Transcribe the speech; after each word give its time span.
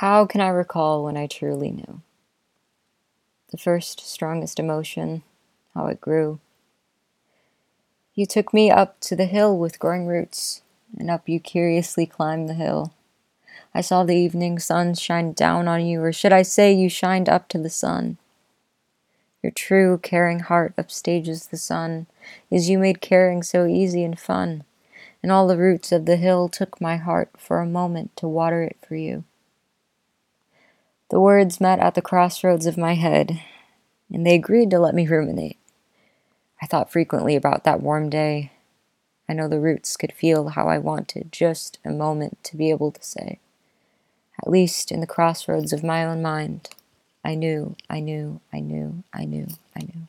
How 0.00 0.24
can 0.24 0.40
I 0.40 0.48
recall 0.48 1.04
when 1.04 1.18
I 1.18 1.26
truly 1.26 1.70
knew? 1.70 2.00
The 3.50 3.58
first 3.58 4.00
strongest 4.00 4.58
emotion, 4.58 5.24
how 5.74 5.88
it 5.88 6.00
grew. 6.00 6.40
You 8.14 8.24
took 8.24 8.54
me 8.54 8.70
up 8.70 8.98
to 9.00 9.14
the 9.14 9.26
hill 9.26 9.58
with 9.58 9.78
growing 9.78 10.06
roots, 10.06 10.62
and 10.96 11.10
up 11.10 11.28
you 11.28 11.38
curiously 11.38 12.06
climbed 12.06 12.48
the 12.48 12.54
hill. 12.54 12.94
I 13.74 13.82
saw 13.82 14.02
the 14.02 14.16
evening 14.16 14.58
sun 14.58 14.94
shine 14.94 15.34
down 15.34 15.68
on 15.68 15.84
you, 15.84 16.00
or 16.00 16.14
should 16.14 16.32
I 16.32 16.44
say 16.44 16.72
you 16.72 16.88
shined 16.88 17.28
up 17.28 17.46
to 17.48 17.58
the 17.58 17.68
sun? 17.68 18.16
Your 19.42 19.52
true, 19.52 19.98
caring 19.98 20.40
heart 20.40 20.74
upstages 20.78 21.50
the 21.50 21.58
sun, 21.58 22.06
as 22.50 22.70
you 22.70 22.78
made 22.78 23.02
caring 23.02 23.42
so 23.42 23.66
easy 23.66 24.02
and 24.02 24.18
fun, 24.18 24.64
and 25.22 25.30
all 25.30 25.46
the 25.46 25.58
roots 25.58 25.92
of 25.92 26.06
the 26.06 26.16
hill 26.16 26.48
took 26.48 26.80
my 26.80 26.96
heart 26.96 27.28
for 27.36 27.60
a 27.60 27.66
moment 27.66 28.16
to 28.16 28.26
water 28.26 28.62
it 28.62 28.78
for 28.80 28.96
you. 28.96 29.24
The 31.10 31.18
words 31.20 31.60
met 31.60 31.80
at 31.80 31.96
the 31.96 32.02
crossroads 32.02 32.66
of 32.66 32.78
my 32.78 32.94
head, 32.94 33.42
and 34.12 34.24
they 34.24 34.36
agreed 34.36 34.70
to 34.70 34.78
let 34.78 34.94
me 34.94 35.08
ruminate. 35.08 35.58
I 36.62 36.66
thought 36.66 36.92
frequently 36.92 37.34
about 37.34 37.64
that 37.64 37.82
warm 37.82 38.08
day. 38.08 38.52
I 39.28 39.32
know 39.32 39.48
the 39.48 39.58
roots 39.58 39.96
could 39.96 40.12
feel 40.12 40.50
how 40.50 40.68
I 40.68 40.78
wanted 40.78 41.32
just 41.32 41.78
a 41.84 41.90
moment 41.90 42.42
to 42.44 42.56
be 42.56 42.70
able 42.70 42.92
to 42.92 43.02
say. 43.02 43.40
At 44.40 44.48
least 44.48 44.92
in 44.92 45.00
the 45.00 45.06
crossroads 45.06 45.72
of 45.72 45.82
my 45.82 46.04
own 46.04 46.22
mind, 46.22 46.68
I 47.24 47.34
knew, 47.34 47.74
I 47.88 47.98
knew, 47.98 48.40
I 48.52 48.60
knew, 48.60 49.02
I 49.12 49.24
knew, 49.24 49.48
I 49.76 49.80
knew. 49.80 49.99